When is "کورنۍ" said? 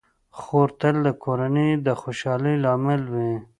1.23-1.69